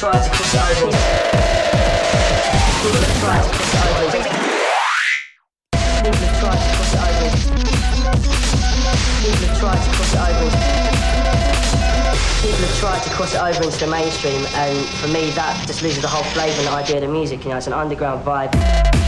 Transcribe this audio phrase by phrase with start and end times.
[0.00, 0.88] try to cross over.
[2.80, 4.16] People have tried to cross over.
[6.00, 7.28] People have tried to cross over.
[9.20, 10.56] People have tried to cross it.
[12.40, 16.00] People have tried to cross over into the mainstream, and for me, that just loses
[16.00, 17.44] the whole flavour and idea of the music.
[17.44, 18.99] You know, it's an underground vibe.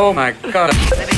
[0.00, 1.17] Oh my god.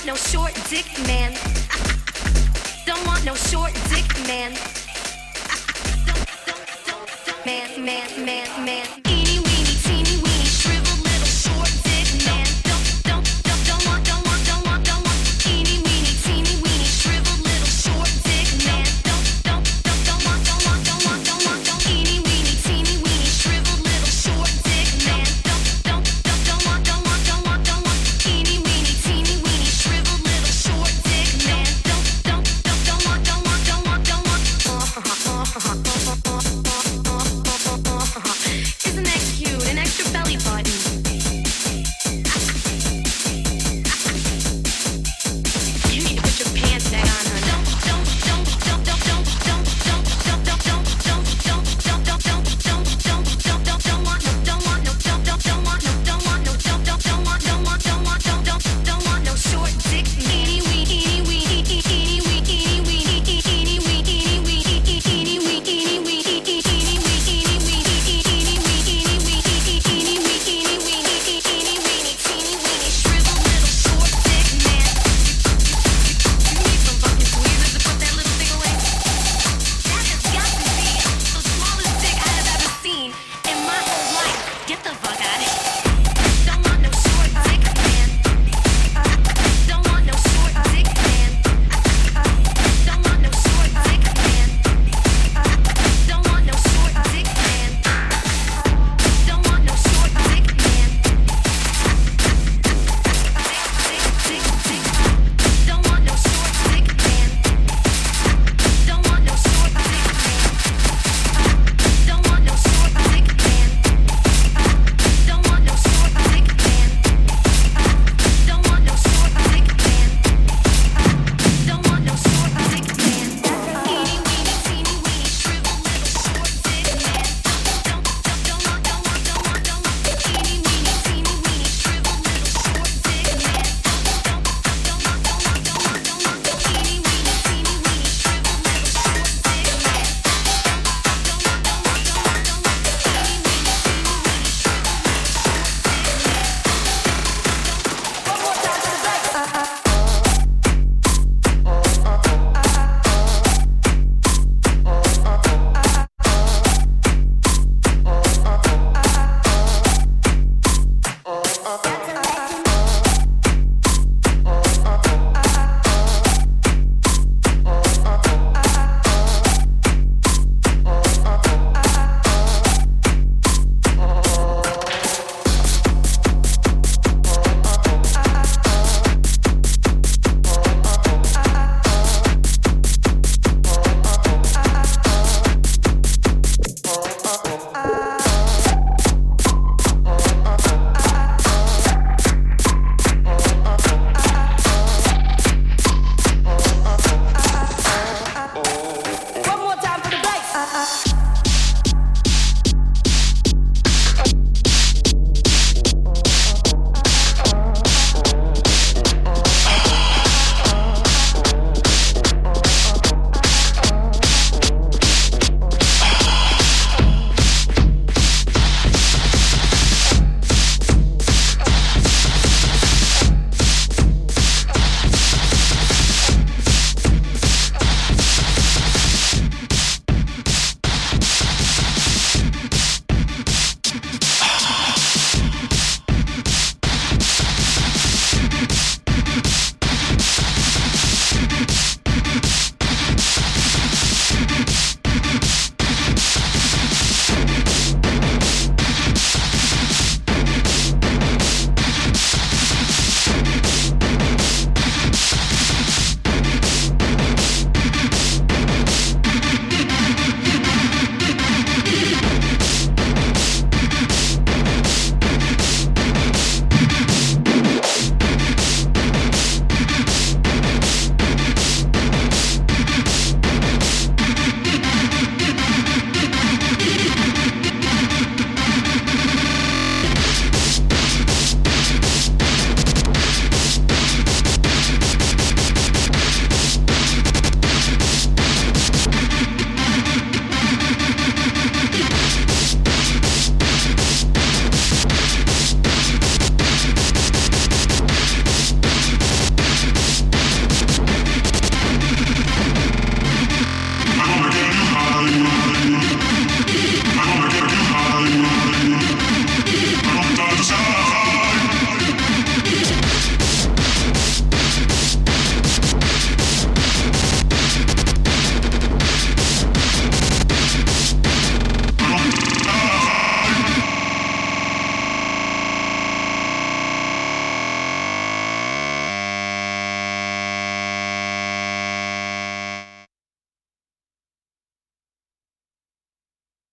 [0.00, 1.32] Want no short dick man.
[2.86, 4.52] Don't want no short dick man.
[7.46, 9.09] Man, man, man, man.